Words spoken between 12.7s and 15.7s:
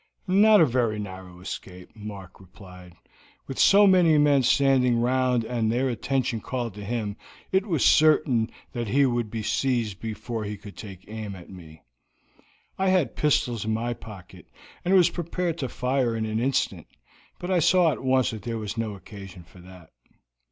I had pistols in my pocket, and was prepared to